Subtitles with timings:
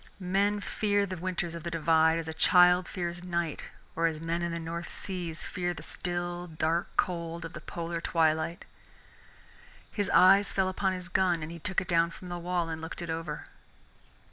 [0.19, 3.61] Men fear the winters of the Divide as a child fears night
[3.95, 8.01] or as men in the North Seas fear the still dark cold of the polar
[8.01, 8.65] twilight.
[9.91, 12.81] His eyes fell upon his gun, and he took it down from the wall and
[12.81, 13.45] looked it over.